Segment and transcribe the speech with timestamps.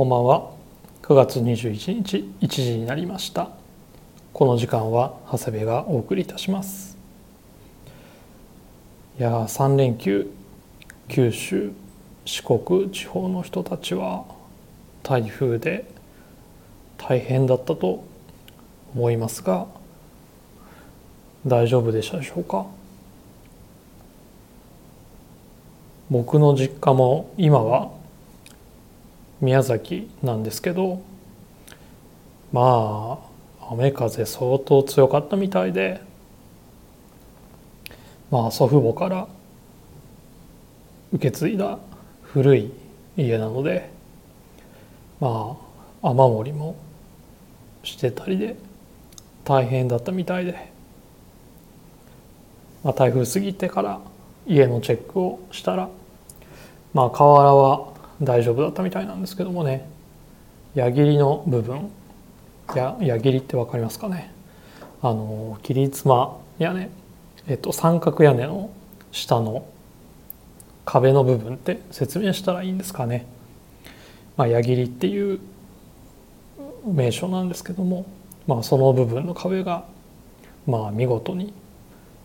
[0.00, 0.50] こんばんは。
[1.02, 3.50] 9月21日1時になりました。
[4.32, 6.96] この時間は長谷部がお送りいたします。
[9.18, 10.30] いや3連休
[11.08, 11.72] 九州
[12.24, 14.24] 四国地方の人たちは
[15.02, 15.84] 台風で
[16.96, 18.02] 大変だったと
[18.94, 19.66] 思いますが
[21.46, 22.64] 大丈夫でしたでしょうか？
[26.08, 27.99] 僕の実家も今は
[29.40, 31.02] 宮崎なんですけど
[32.52, 33.18] ま
[33.68, 36.00] あ雨風相当強かったみたいで
[38.30, 39.28] まあ祖父母から
[41.12, 41.78] 受け継いだ
[42.22, 42.72] 古い
[43.16, 43.90] 家なので
[45.20, 45.56] ま
[46.02, 46.76] あ雨漏りも
[47.82, 48.56] してたりで
[49.44, 50.70] 大変だったみたいで、
[52.84, 54.00] まあ、台風過ぎてから
[54.46, 55.88] 家のチェックをしたら
[56.92, 57.89] まあ瓦は
[58.22, 59.88] 大丈夫だったみたいなんですけどもね。
[60.74, 61.90] 矢切の部分。
[62.74, 64.32] や矢切って分かりますかね。
[65.02, 66.90] あの切妻屋根、
[67.48, 68.70] えっと、三角屋根の
[69.12, 69.66] 下の
[70.84, 73.26] 壁の部分って説明したらいいんですかね、
[74.36, 75.40] まあ、矢切っていう
[76.84, 78.06] 名称なんですけども、
[78.46, 79.84] まあ、その部分の壁が
[80.66, 81.54] まあ見事に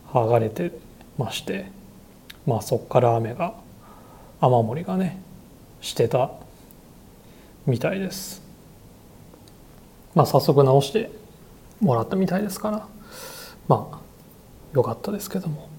[0.10, 0.72] 剥がれて
[1.18, 1.72] まして、
[2.46, 3.56] まあ、そこから雨が
[4.42, 5.22] 雨漏りがね
[5.86, 6.32] してた
[7.68, 8.42] みたいです。
[10.16, 11.12] まあ早速直して
[11.80, 12.88] もらったみたいですから。
[13.68, 14.00] まあ
[14.74, 15.70] よかったですけども。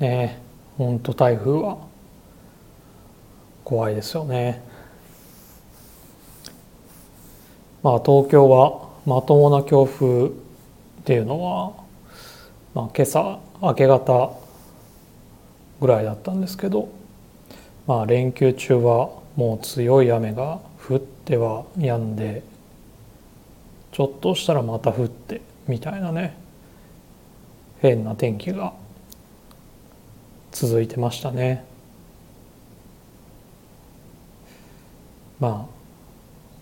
[0.00, 0.42] ねえ
[0.76, 1.78] ほんと台風は
[3.64, 4.62] 怖いですよね。
[7.82, 10.30] まあ東京はまともな強風っ
[11.06, 11.72] ていうのは、
[12.74, 14.38] まあ、今朝明け方
[15.80, 17.00] ぐらいだったんですけど
[17.86, 22.42] まあ、連休中はもう強い雨が降っては止んで
[23.90, 26.36] ちょっとしたらまた降ってみたいなね
[27.80, 28.72] 変な天気が
[30.52, 31.64] 続いてましたね。
[35.40, 35.66] ま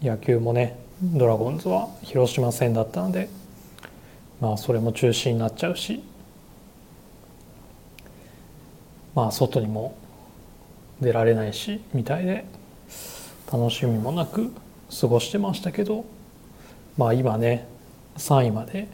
[0.02, 3.28] あ野球もねドラゴンズは広島戦だったので
[4.40, 6.02] まあそれも中止になっちゃうし
[9.14, 9.94] まあ外にも
[11.00, 12.44] 出られないしみたいで
[13.52, 14.52] 楽しみもなく
[15.00, 16.04] 過ごしてましたけど
[16.96, 17.66] まあ今ね
[18.16, 18.88] 3位まで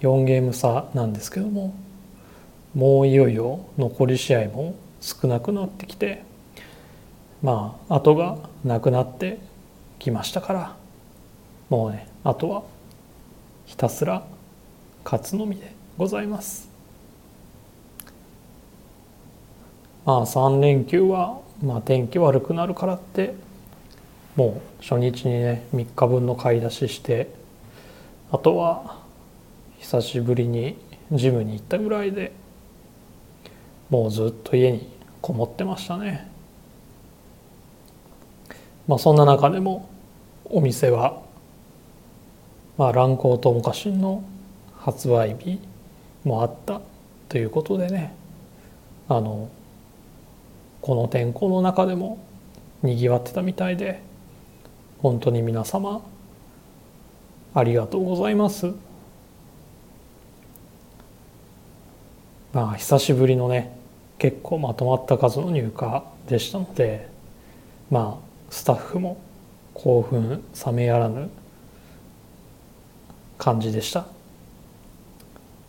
[0.00, 1.74] 4ゲーム差なんですけども
[2.74, 6.22] もういよいよ残り試合も少なくなってきて
[7.42, 9.38] まあ後がなくなって
[9.98, 10.76] きましたから
[11.68, 12.62] もうねあとは
[13.66, 14.24] ひたすら
[15.04, 16.69] 勝つのみでございます。
[20.04, 23.34] まあ3連休は、まあ、天気悪くなるからって
[24.36, 27.30] もう初日にね3日分の買い出しして
[28.32, 29.00] あとは
[29.78, 30.76] 久しぶりに
[31.12, 32.32] ジムに行ったぐらいで
[33.88, 34.88] もうずっと家に
[35.20, 36.30] こもってましたね。
[38.86, 39.88] まあそんな中でも
[40.44, 41.20] お店は
[42.78, 44.22] まあ蘭光ともかしんの
[44.78, 45.60] 発売日
[46.24, 46.80] もあった
[47.28, 48.14] ということでね
[49.08, 49.48] あの
[50.80, 52.18] この天候の中でも
[52.82, 54.00] にぎわってたみたいで
[54.98, 56.02] 本当に皆様
[57.54, 58.72] ありがとうございます。
[62.52, 63.76] まあ久しぶりのね
[64.18, 67.08] 結構まとまった数の入荷でしたので
[67.90, 69.20] まあスタッフも
[69.74, 71.30] 興奮冷めやらぬ
[73.38, 74.06] 感じでした。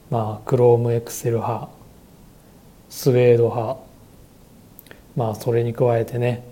[0.10, 1.70] まあクロームエクセル派
[2.90, 3.91] スウェード派
[5.16, 6.44] まあそれに加えてね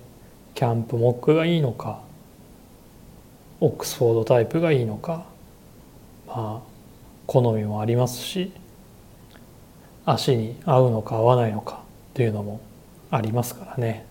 [0.56, 2.02] キャンプモックがいいのか
[3.62, 5.25] オックスフォードタイプがいいのか
[6.28, 6.70] まあ
[7.25, 8.52] 好みもありますし
[10.06, 11.84] 足に合うのか合わないのか
[12.14, 12.59] というのも
[13.12, 14.06] ありますからね。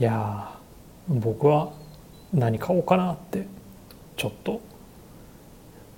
[0.00, 0.52] いや
[1.08, 1.72] 僕は
[2.32, 3.46] 何買おうかなって
[4.16, 4.60] ちょっと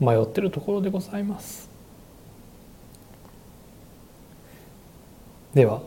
[0.00, 1.73] 迷ってるところでございます。
[5.54, 5.82] では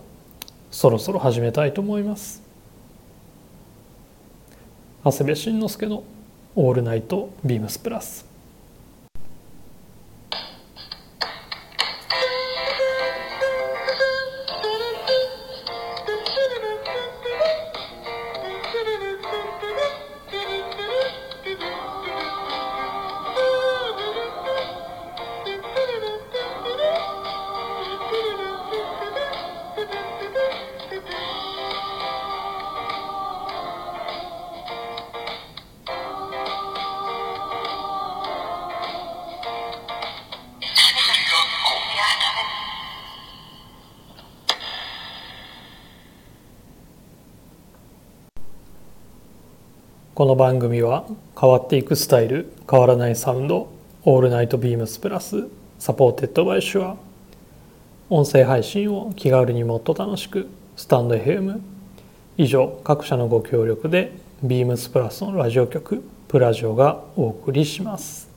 [0.71, 2.41] そろそろ始めたいと思います。
[5.03, 6.03] 長谷部慎之介の
[6.55, 8.25] 「オールナイトビームスプラス」
[50.17, 51.05] この番組は
[51.39, 53.69] 変わっていくスタイル変わらないサウンド
[54.01, 56.97] All Night BEAMS+ supported by Shure
[58.09, 61.61] 音声配信を気軽にもっと楽しくスタンド FM
[62.35, 64.11] 以上各社のご協力で
[64.41, 68.27] BEAMS+のラジオ局プラジオがお送りします。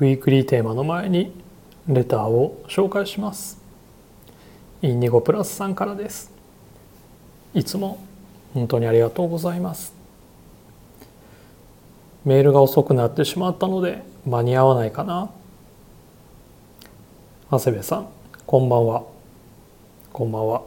[0.00, 1.38] ウィークリーテーマの前に
[1.86, 3.60] レターを紹介します。
[4.80, 6.37] インディゴプラスさんからです。
[7.54, 7.98] いつも
[8.54, 9.94] 本当にありがとうございます。
[12.24, 15.30] メールが遅くなってしまったので間に合わないかな。
[17.50, 18.08] 長谷部さん
[18.46, 19.04] こんばんは。
[20.12, 20.62] こんばんは。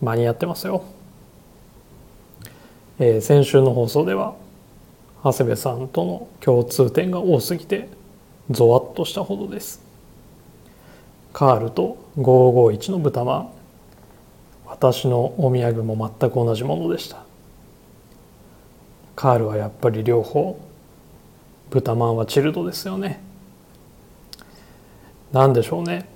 [0.00, 0.84] 間に合ってますよ、
[2.98, 4.34] えー、先週の放送では
[5.22, 7.88] 長谷部さんとの共通点が多すぎて
[8.50, 9.82] ゾワッとしたほどです。
[11.32, 13.53] カールと551の豚まん。
[14.66, 17.24] 私のお土産も全く同じものでした。
[19.16, 20.58] カールはやっぱり両方。
[21.70, 23.20] 豚まんはチルドですよね。
[25.32, 26.08] 何でしょうね。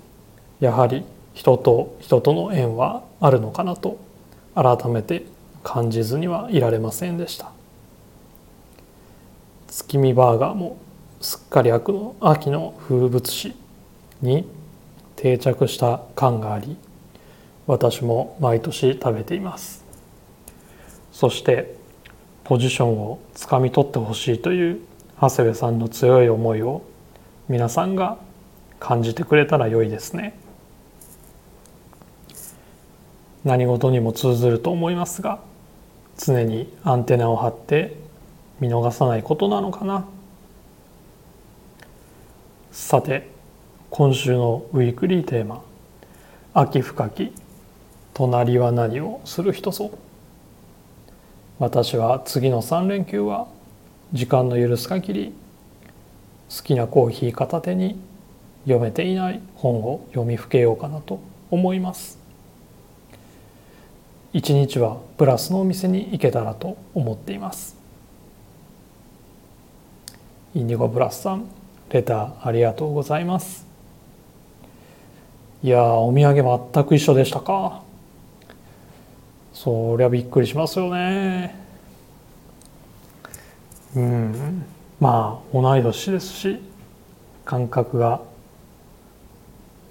[0.61, 1.05] やはり
[1.35, 3.99] 人と人との縁はあるのかなと
[4.55, 5.27] 改めて
[5.62, 7.50] 感じずにはいられませんでした。
[9.69, 10.79] 月見バーガーも
[11.21, 11.91] すっかり秋
[12.50, 13.55] の風物詩
[14.21, 14.49] に
[15.17, 16.77] 定着した感があり
[17.69, 19.85] 私も毎年食べています。
[21.12, 21.76] そして
[22.43, 24.81] ポジションをつかみ取ってほしいという
[25.20, 26.82] 長谷部さんの強い思いを
[27.47, 28.17] 皆さんが
[28.81, 30.38] 感じてくれたら良いですね。
[33.44, 35.38] 何事にも通ずると思いますが
[36.17, 37.97] 常にアンテナを張って
[38.61, 40.06] 見逃さないことなのかな。
[42.73, 43.29] さて
[43.91, 45.61] 今週のウィークリーテーマ
[46.55, 47.32] 「秋深き
[48.19, 49.93] 隣は何をする人ぞ
[51.61, 53.47] 私は次の3連休は
[54.12, 55.32] 時間の許す限り
[56.50, 57.97] 好きなコーヒー片手に
[58.65, 61.20] 読めていない本を読みふけようかなと
[61.53, 62.19] 思います。
[64.32, 67.76] 一日はプラスのお店に行けたらと思っています。
[70.56, 71.44] インディゴブラスさん
[71.91, 73.64] レターありがとうございます。
[75.62, 76.43] いやお土産
[76.73, 77.87] 全く一緒でしたか。
[79.61, 81.53] そりゃびっくりしますよね。
[83.97, 84.65] うん。
[85.01, 86.61] まあ同い年ですし
[87.45, 88.21] 感覚が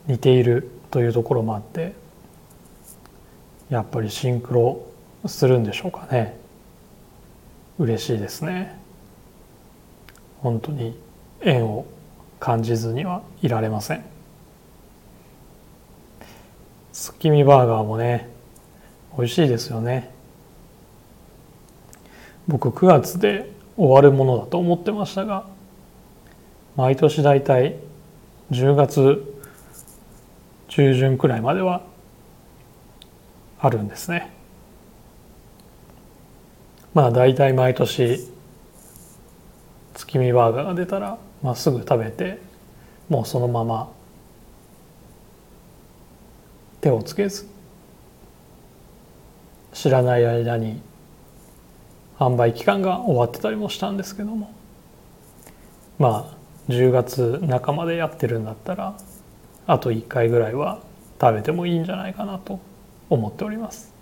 [0.06, 1.96] 似ているというところもあって
[3.70, 4.88] やっぱりシンクロ
[5.26, 6.38] するんでしょうかね。
[7.78, 8.80] 嬉しいですね。
[10.40, 10.98] 本当に
[11.42, 11.86] 縁を
[12.40, 14.06] 感じずにはいられません。
[16.94, 18.37] 月見バーガーもね
[19.18, 20.12] 美味しいですよね。
[22.48, 25.46] 僕9月で終わるものだと思ってましたが
[26.76, 27.76] 毎年だいたい
[28.52, 29.34] 10月
[30.70, 31.82] 中旬くらいまでは
[33.60, 34.32] あるんですね。
[36.94, 38.20] まあ大体毎年
[39.96, 42.40] 月見バーガーが出たら、まあ、すぐ食べて
[43.10, 43.92] もうそのまま
[46.82, 47.57] 手をつけず
[49.78, 50.82] 知らない間に
[52.18, 54.52] 販売期間が終わってたりもしたんですけども。
[56.00, 58.98] まあ10月中までやってるんだったら
[59.68, 60.80] あと1回ぐらいは
[61.22, 62.60] 食べてもいいんじゃないかなと
[63.08, 63.94] 思っております。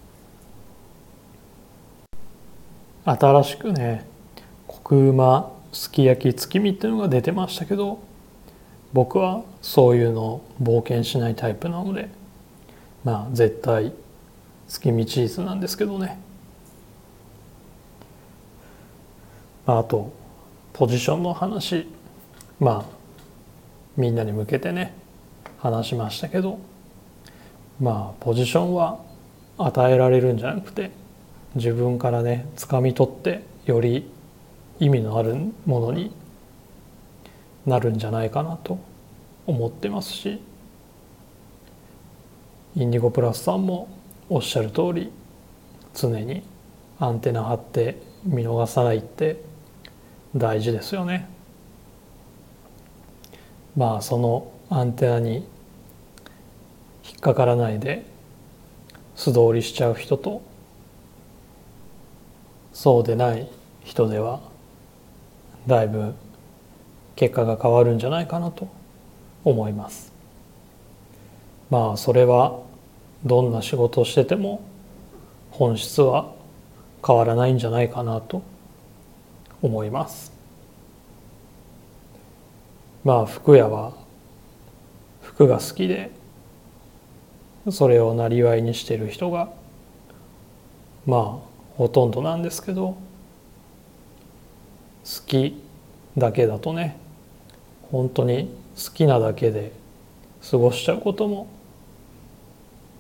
[3.04, 4.06] 新しくね
[4.68, 8.00] コクうますき焼き月見っていうのが出てましたけど
[8.94, 12.08] 僕はそういうのを冒険しないタイプなので
[13.04, 13.92] まあ絶対
[14.68, 16.20] 月見チーズなんですけどね、
[19.66, 20.12] まあ、あと
[20.74, 21.88] ポジションの話。
[22.60, 22.96] まあ
[23.98, 24.94] みんなに向けてね
[25.60, 26.60] 話しましたけど。
[27.80, 29.00] まあポジションは
[29.58, 30.92] 与えられるんじゃなくて
[31.56, 34.10] 自分からね掴み取ってより
[34.80, 36.14] 意味のあるものに
[37.66, 38.80] なるんじゃないかなと
[39.46, 40.42] 思ってますし。
[42.78, 43.88] インディゴプラスさんも
[44.28, 45.12] おっしゃる通り
[45.94, 46.44] 常に
[47.00, 49.42] アンテナ張って見逃さないって
[50.36, 51.30] 大事ですよね。
[53.78, 55.48] まあそのアンテナに
[57.08, 58.06] 引っかからないで
[59.16, 60.42] 素通りしちゃう人と
[62.74, 63.48] そうでない
[63.84, 64.42] 人では
[65.68, 66.16] だいぶ
[67.16, 68.68] 結果が変わるんじゃないかなと
[69.44, 70.12] 思います。
[71.70, 72.65] まあそれは
[73.26, 74.62] どんな仕事をしてても
[75.52, 76.32] 本質は
[77.06, 78.44] 変わらないんじゃないかなと
[79.62, 80.32] 思います。
[83.04, 83.94] まあ服屋は
[85.22, 86.12] 服が好きで
[87.72, 89.52] それをなりわいにしてる人が
[91.06, 92.98] まあほとんどなんですけど好
[95.28, 95.62] き
[96.18, 96.98] だけだとね
[97.92, 99.72] 本当に好きなだけで
[100.50, 101.48] 過ごしちゃうことも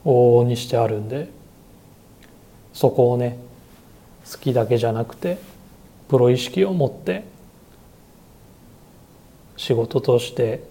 [0.05, 1.29] 往々にしてあるんで
[2.73, 3.37] そこをね
[4.31, 5.37] 好きだけじゃなくて
[6.07, 7.23] プロ意識を持って
[9.57, 10.63] 仕事として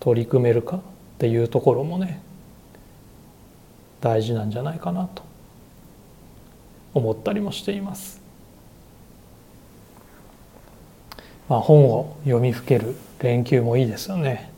[0.00, 0.80] 取り組めるかっ
[1.18, 2.20] ていうところもね
[4.00, 5.22] 大事なんじゃないかなと
[6.94, 8.20] 思ったりもしています。
[11.48, 14.50] まあ、本を読みふける連休もいいですよね。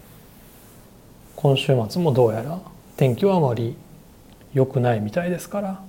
[1.36, 2.60] 今週末もどうやら
[3.00, 3.76] 天気はあまり
[4.52, 5.82] 良くないみたいですから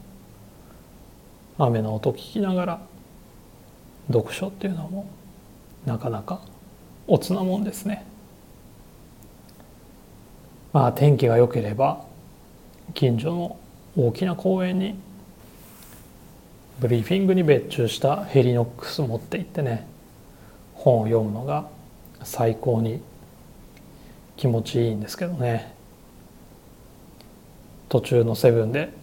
[1.57, 2.81] 雨の音聞きながら
[4.07, 5.09] 読書っていうのも
[5.85, 6.39] なかなか
[7.07, 8.05] おつなもんですね。
[10.71, 12.05] まあ天気が良ければ
[12.93, 13.57] 近所の
[13.97, 14.95] 大きな公園に
[16.79, 19.85] ブリーフィングに別注したヘリノックス持って行ってね
[20.75, 21.67] 本を読むのが
[22.23, 23.01] 最高に
[24.37, 25.80] 気持ちいいんですけどね
[27.91, 28.93] 途中のセブンで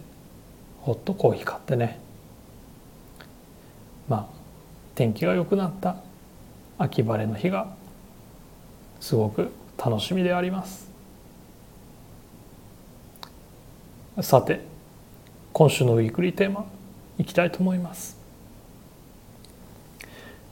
[0.81, 1.99] ホットコーヒー買ってね。
[4.07, 4.25] まあ
[4.95, 5.97] 天気が良くなった。
[6.79, 7.67] 秋晴れの日が
[8.99, 10.89] すごく楽しみであります。
[14.21, 14.61] さて
[15.53, 16.65] 今週のウィークリーテーマ
[17.19, 18.17] いきたいと思います。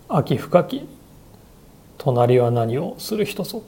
[0.09, 0.87] 秋深き
[1.97, 3.63] 隣は何をする人ぞ。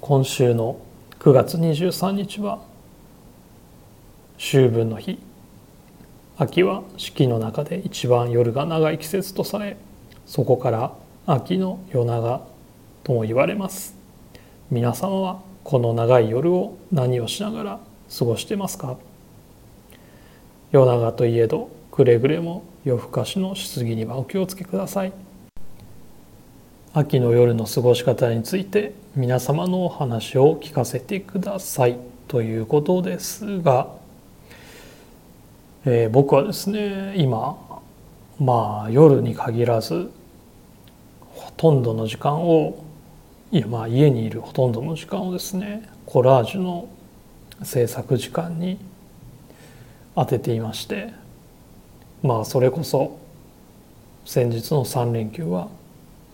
[0.00, 0.80] 今週の
[1.18, 2.69] 9月23日は
[4.42, 5.18] 秋分の日。
[6.38, 9.76] 秋は四季の中で一番夜が長い季節とされ
[10.24, 10.94] そこから
[11.26, 12.46] 秋の夜長
[13.04, 13.94] とも言われます。
[14.70, 17.80] 皆様はこの長い夜を何をしながら
[18.18, 18.96] 過ごしてますか？
[20.72, 25.12] 夜長といえどくれぐれも夜更かしのしすぎにはお気をつけください。
[26.94, 33.99] 秋の夜の過ごし方について皆様のお話を聞かせてくださいということですが
[35.86, 37.56] えー、僕はですね今
[38.38, 40.10] まあ夜に限らず
[41.32, 42.84] ほとんどの時間を
[43.50, 46.86] いやまあ家にいるほとんどの時間をですねコラージュの
[47.62, 48.78] 制作時間に
[50.14, 51.14] 当てていまして
[52.22, 53.18] まあそれこそ
[54.26, 55.68] 先日の3連休は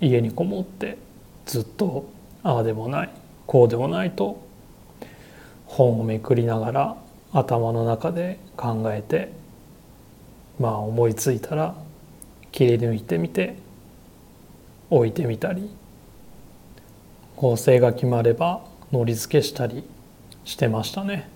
[0.01, 0.99] 家にこもって
[1.45, 2.09] ずっと
[2.43, 3.11] ああでもない
[3.47, 4.45] こうでもないと
[5.67, 6.97] 本をめくりながら
[7.33, 9.33] 頭の中で考えて
[10.59, 11.75] まあ思いついたら
[12.53, 13.57] 切り抜いてみて
[14.91, 15.71] 置いてみたり
[17.37, 19.85] 構成が決まればのり付けしたり
[20.45, 21.29] してましたね。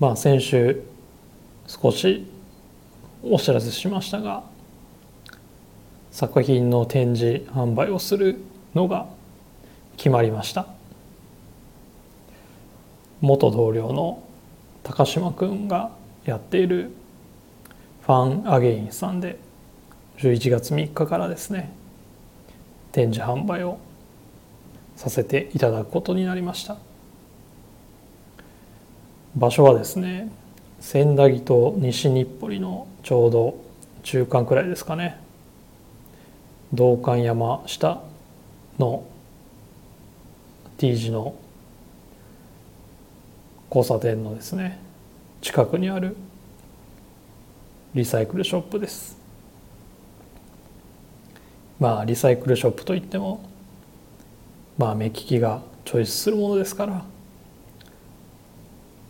[0.00, 0.82] まあ先週
[1.66, 2.26] 少し
[3.22, 4.42] お知らせしましたが
[6.10, 8.36] 作品の展示販売をする
[8.74, 9.06] のが
[9.96, 10.66] 決まりました
[13.24, 14.22] 元同僚の
[14.82, 15.90] 高島君が
[16.26, 16.90] やっている
[18.02, 19.38] ファンアゲインさんで
[20.18, 21.72] 11月3日からですね
[22.92, 23.78] 展示販売を
[24.96, 26.76] させていただくことになりました。
[29.34, 30.30] 場所はですね
[30.80, 33.56] 千駄木と西日暮里のちょうど
[34.02, 35.18] 中間くらいですかね。
[36.74, 38.02] 道館山下
[38.78, 39.04] の
[40.76, 41.34] T 字の
[43.74, 44.78] 交差点のですね
[45.40, 46.16] 近くにある
[47.92, 49.18] リサイクルショップです
[51.80, 53.44] まあリサイクルショップといっても
[54.78, 57.04] まあ目利きがチョイスするものですから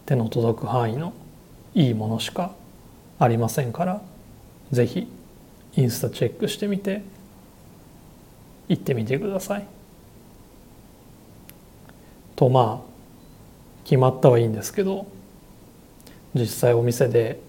[0.06, 1.12] 手の届く範囲の
[1.74, 2.54] いいものしか
[3.18, 4.00] ありませんから
[4.70, 5.06] 是非
[5.76, 7.02] インスタチェックしてみて
[8.68, 9.66] 行ってみてください。
[12.34, 12.93] とまあ
[13.84, 15.06] 決まったはいいんですけど
[16.34, 17.40] 実際お店で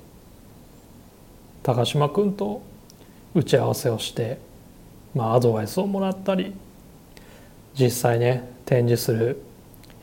[1.64, 2.62] 高島君と
[3.34, 4.38] 打ち合わせをして、
[5.16, 6.54] まあ、アドバイスをもらったり
[7.78, 9.42] 実際ね展示する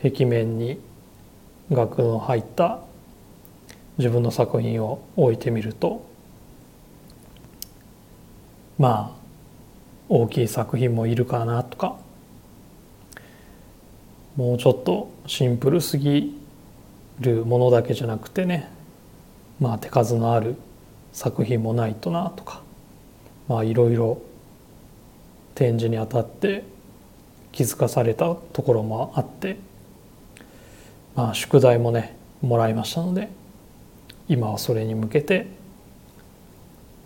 [0.02, 0.80] 壁面に
[1.70, 2.80] 額の入った
[3.98, 6.04] 自分の作品を置いてみると
[8.78, 9.22] まあ
[10.08, 11.61] 大きい作品もいるかな
[14.36, 16.40] もうちょっとシンプルすぎ
[17.20, 18.70] るものだけじゃなくてね
[19.60, 20.56] まあ手数のある
[21.12, 22.62] 作品もないとなとか
[23.48, 24.22] まあいろいろ
[25.54, 26.64] 展示にあたって
[27.52, 29.58] 気づかされたところもあって
[31.14, 33.28] まあ宿題もねもらいましたので
[34.28, 35.46] 今はそれに向けて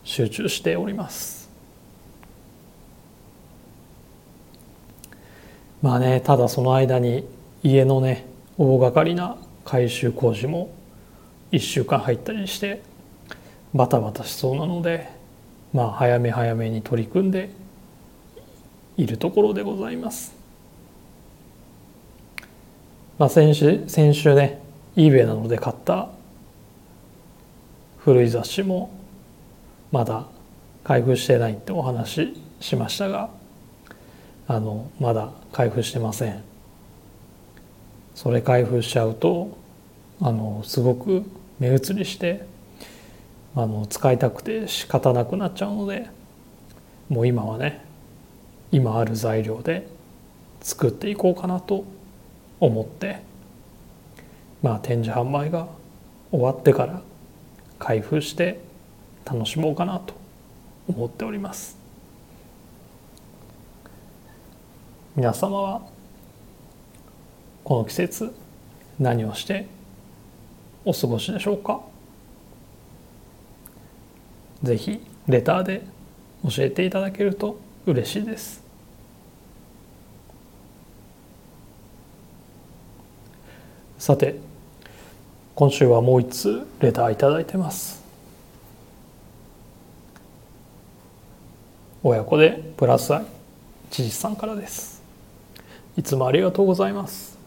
[0.05, 1.36] 集中しております。
[5.87, 7.25] まあねただその間に
[7.63, 8.27] 家のね
[8.59, 10.75] 大掛かりな改修工事も
[11.53, 12.83] 1週間入ったりして
[13.73, 15.09] バタバタしそうなので
[15.73, 17.51] まあ早め早めに取り組んで
[18.97, 20.35] いるところでございます。
[23.17, 24.61] まあ、先週先週ね
[24.97, 26.09] eBay などで買った
[27.99, 28.91] 古い雑誌も
[29.93, 30.27] まだ
[30.83, 33.36] 開封してないってお話しましたが
[34.49, 36.43] あのまだ開封してません。
[38.15, 39.57] それ開封しちゃうと
[40.21, 41.23] あのすごく
[41.59, 42.47] 目移りして
[43.55, 46.09] あの使いたくて仕方なくなっちゃうので
[47.09, 47.85] もう今はね
[48.73, 49.87] 今ある材料で
[50.61, 51.85] 作っていこうかなと
[52.59, 53.21] 思って
[54.63, 55.69] まあ展示販売が
[56.31, 57.03] 終わってから
[57.79, 58.61] 開封して
[59.25, 60.15] 楽しもうかなと
[60.89, 61.86] 思っております。
[65.17, 65.83] 皆様は
[67.65, 68.35] この季節
[68.99, 69.67] 何をして
[70.85, 71.81] お過ごしでしょうか？
[74.63, 75.87] ぜひレターで
[76.45, 78.63] 教えていただけると嬉しいです。
[83.99, 84.39] さて
[85.55, 88.05] 今週はもう一通レターいただいてます。
[92.03, 93.25] 親子でプラス愛
[93.91, 94.96] 知事さんからです。
[95.97, 97.39] いつもありがとうございます。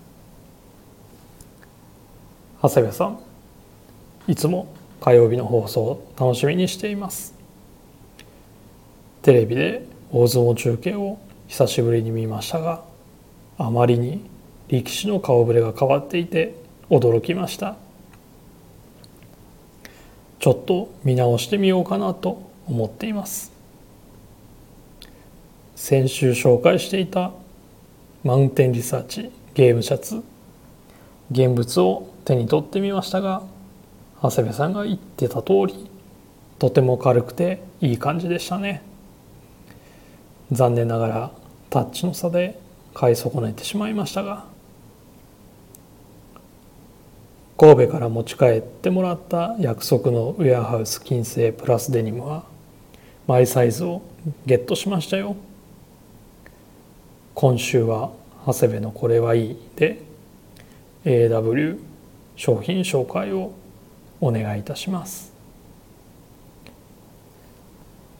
[2.62, 3.20] 長谷部さん
[4.28, 7.34] いつも火曜日の放送を楽しみにしています。
[9.22, 12.84] テレビで大相撲中継を久しぶりに見ましたが
[13.58, 14.26] あまりに
[14.68, 16.56] 力士の顔ぶれが変わっていて
[16.90, 17.76] 驚きました。
[20.40, 23.52] ちょっと見直してみようかなと思っています。
[25.76, 27.32] 先週紹介していた
[28.22, 30.22] マウンテンリサーチゲームシャツ。
[31.32, 33.44] 現物を手に取ってみましたが
[34.22, 35.90] 長谷部さんが言ってた通り
[36.58, 38.82] とても軽くていい感じでしたね。
[40.52, 41.32] 残念ながら
[41.70, 42.60] タッチの差で
[42.94, 44.46] 買い損ねてしまいましたが
[47.56, 52.44] 神戸から持ち帰ってもらった約束のウェアハウス金星プラスデニムは
[53.28, 54.02] マイサイズを
[54.46, 55.38] ゲットしましたよ。
[57.40, 58.12] 今週は
[58.46, 60.02] 長谷部のこれはいいで
[61.06, 61.80] AW
[62.36, 63.54] 商品紹介を
[64.20, 65.32] お願いいたします。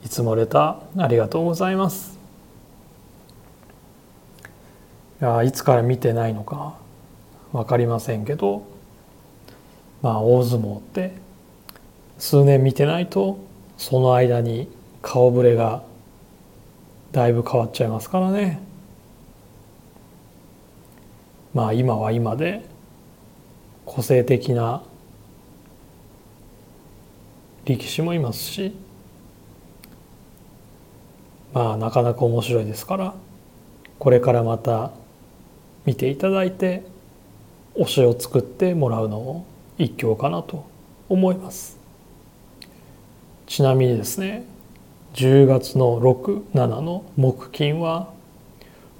[0.02, 2.18] いつもレターありがとうございます。
[5.20, 6.78] いやいつから見てないのか
[7.52, 8.62] 分かりませんけど
[10.00, 11.12] まあ大相撲って
[12.16, 13.38] 数年見てないと
[13.76, 14.70] その間に
[15.02, 15.82] 顔ぶれが
[17.12, 18.69] だいぶ変わっちゃいますからね。
[21.54, 22.64] まあ今は今で
[23.84, 24.82] 個性的な
[27.64, 28.74] 力士もいますし
[31.52, 33.14] まあなかなか面白いですから
[33.98, 34.92] これからまた
[35.84, 36.84] 見ていただいて
[37.76, 39.46] 推しを作ってもらうのも
[39.78, 40.66] 一興かなと
[41.08, 41.78] 思います。
[43.46, 44.44] ちなみにですね
[45.14, 48.12] 10月の67の木金は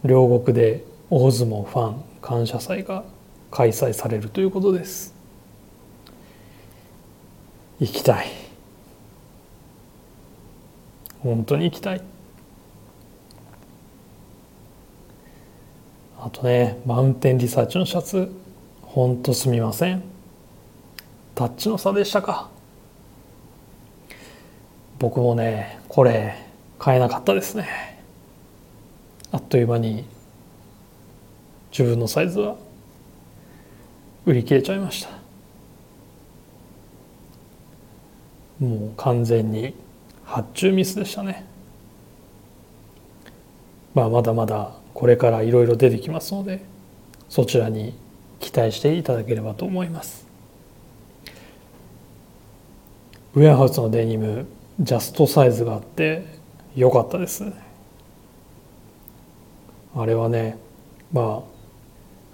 [0.04, 3.04] 両国で大相撲ファン感謝祭が
[3.50, 5.14] 開催されるということです。
[7.80, 8.28] 行きたい。
[11.20, 12.02] 本当に行きたい。
[16.18, 18.30] あとねマウンテンリサーチのシャツ
[18.82, 20.02] 本当すみません。
[21.34, 22.50] タッチの差でしたか。
[24.98, 26.36] 僕もねこれ
[26.78, 28.02] 買えなかったですね。
[29.32, 30.04] あっという間に
[31.70, 32.56] 自分のサイズは
[34.26, 35.10] 売り切れちゃいました。
[38.58, 39.74] もう完全に
[40.24, 41.46] 発注ミスでしたね。
[43.94, 46.62] まあまだまだこれからいろいろ出てきますので
[47.28, 47.94] そちらに
[48.38, 50.26] 期待していただければと思います。
[53.34, 54.46] ウェアハウスのデニム
[54.80, 56.26] ジャストサイズがあって
[56.74, 57.44] 良かったです。
[59.96, 60.58] あれはね
[61.12, 61.59] まあ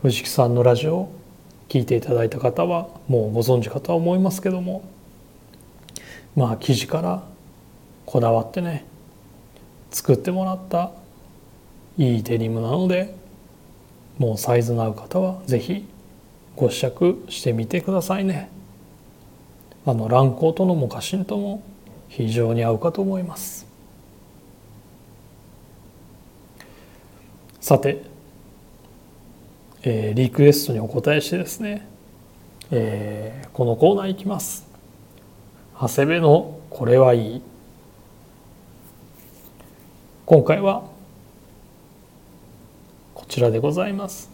[0.07, 1.13] 藤木さんのラジオを
[1.69, 4.89] 聞いていただいた方はもうご存知かとは思いますけども
[6.37, 7.25] まあ生地から
[8.05, 8.85] こだわってね
[9.91, 10.93] 作ってもらった
[11.99, 13.17] いいデニムなので
[14.17, 15.85] もうサイズの合う方は是非
[16.55, 18.49] ご試着してみてくださいね。
[19.85, 21.65] あのランコートのモカシンとも
[22.09, 23.67] 非常に合うかと思います。
[27.61, 28.16] さて、
[29.89, 31.87] えー、リクエストにお答えしてですね、
[32.73, 34.67] えー、このコーナーいきます。
[35.81, 37.43] 長谷部のこれはいい。
[40.25, 40.83] 今回は
[43.15, 44.29] こちらでございます。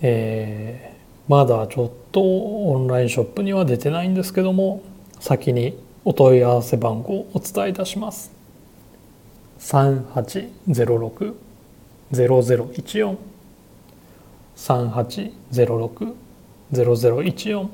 [0.00, 4.82] えー、まだちょっとオンラインショップには出てないんですけども
[5.20, 8.32] 先にお問い合わせ番号をお伝えいたします。
[12.12, 13.16] 0014
[14.56, 16.14] 3806
[16.72, 17.68] 0014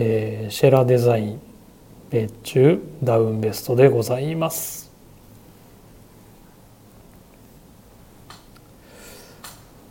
[0.00, 1.40] えー、シェラデザイン
[2.08, 4.88] 別注ダウンベストでございます。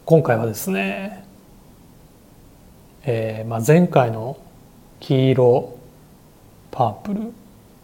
[0.06, 1.26] 今回はですね、
[3.04, 4.38] えーまあ、前回の
[5.02, 5.78] 黄色
[6.72, 7.34] パープル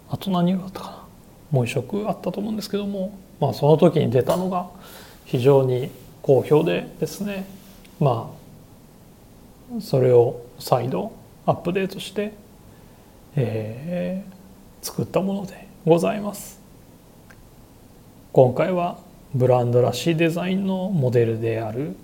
[0.09, 1.02] あと何色だったかな？
[1.53, 4.67] もう一色あったと思うんですけども、まあ、その時に出たのが
[5.23, 5.91] 非常に
[6.23, 7.45] 好評でですね
[7.99, 8.33] ま
[9.77, 11.13] あそれを再度
[11.45, 12.33] アップデートして、
[13.35, 16.59] えー、作ったものでございます。
[18.31, 18.97] 今回は
[19.35, 21.95] ブランドらしいデザインのモデルである、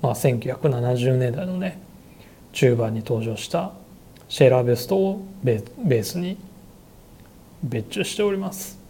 [0.00, 1.80] まあ、1970年代のね
[2.52, 3.72] 中盤に登場した
[4.28, 6.36] シェーラーベストをベースに
[7.64, 8.81] 別注しております。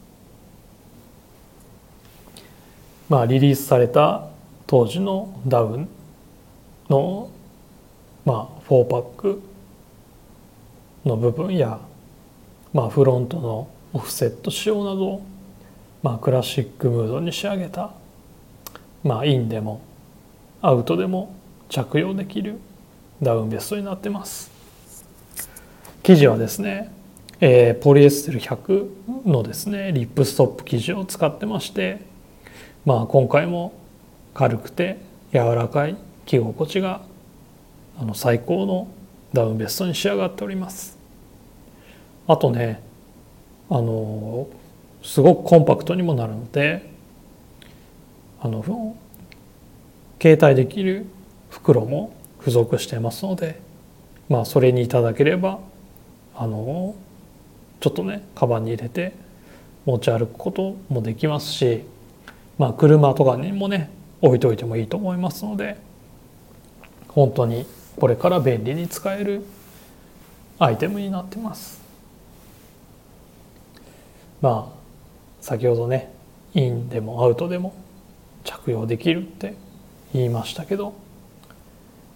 [3.12, 4.26] まあリリースされた
[4.66, 5.88] 当時のダウン
[6.88, 7.30] の
[8.24, 9.42] まあ4パック
[11.04, 11.78] の部分や、
[12.72, 15.20] まあ、フロントのオフセット仕様など
[16.02, 17.92] まあ、クラシックムードに仕上げた、
[19.04, 19.80] まあ、インでも
[20.60, 21.34] アウトでも
[21.68, 22.58] 着用できる
[23.22, 24.50] ダウンベストになってます。
[26.02, 26.92] 生地はですね、
[27.40, 32.11] えー、ポリエステル100のですねリップストップ生地を使ってまして
[32.84, 33.72] まあ今回も
[34.34, 34.98] 軽くて
[35.32, 37.02] 柔らかい着心地が
[37.98, 38.88] あの最高の
[39.32, 40.98] ダウンベストに仕上がっております。
[42.26, 42.82] あとね
[43.70, 44.48] あの
[45.02, 46.90] すごくコンパクトにもなるので
[48.40, 48.96] あの
[50.20, 51.06] 携帯できる
[51.50, 53.60] 袋も付属してますので
[54.28, 55.58] まあそれにいただければ
[56.34, 56.94] あの
[57.80, 59.12] ちょっとねカバンに入れて
[59.84, 61.82] 持ち歩くこともできますし
[62.58, 65.76] まあ車とかにもね置いといてもいいと思いますので
[67.08, 67.66] 本当に
[67.98, 69.44] これから便利に使える
[70.58, 71.82] アイテムになってます。
[74.40, 74.76] まあ
[75.40, 76.12] 先ほどね
[76.54, 77.74] インでもアウトでも
[78.44, 79.54] 着用できるって
[80.12, 80.94] 言いましたけど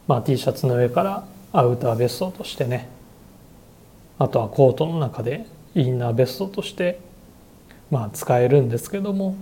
[0.07, 2.89] まあ T シャツの上からアウターベストとしてね
[4.19, 7.01] あとはコートの中でインナーベストとして
[7.91, 9.37] まあ使えるんですけども、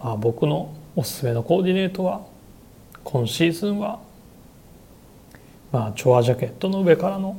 [0.00, 2.22] あ、僕のおすすめのコーディネートは
[3.04, 4.00] 今シーズンは
[5.72, 7.36] まあチョアジャケットの上からの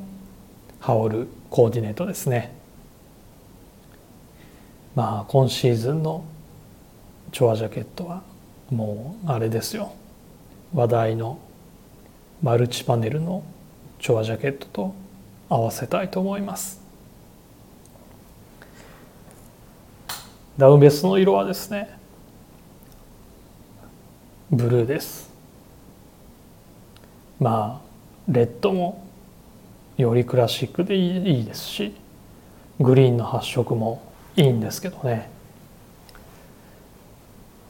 [0.80, 2.54] 羽織るコーディネートですね。
[4.94, 6.24] まあ今シーズンの
[7.30, 8.22] チョアジャケットは
[8.70, 9.92] もうあれですよ。
[10.74, 11.38] 話題の
[12.42, 13.44] マルチパネルの
[14.00, 14.94] チョアジャケットと
[15.48, 16.80] 合わせたいと思います。
[20.58, 22.01] ダウンベストの色はですね
[24.52, 25.32] ブルーです。
[27.40, 29.02] まあレッドも
[29.96, 31.94] よりクラシックでいいですし
[32.78, 34.02] グリーンの発色も
[34.36, 35.30] いいんですけどね。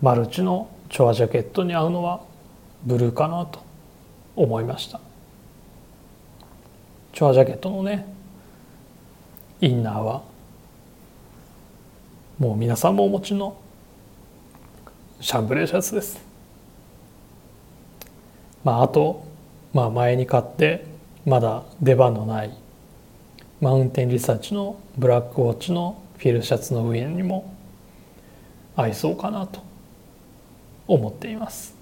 [0.00, 2.24] マルチのチョアジャケットに合うのは
[2.82, 3.60] ブルーかなと
[4.34, 5.00] 思いました。
[7.12, 8.12] チョアジャケットのね
[9.60, 10.22] インナーは
[12.40, 13.56] もう皆さんもお持ちの
[15.20, 16.31] シャンブレーシャツです。
[18.64, 19.32] まああと
[19.72, 20.84] まあ、前に買って
[21.24, 22.54] まだ出番のない
[23.60, 27.54] マウンテンリサーチのブラックウォッチのフィルシャツの上にも
[28.76, 29.62] 合いそうかなと
[30.86, 31.74] 思っています。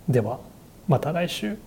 [0.08, 0.40] では
[0.88, 1.58] また来週。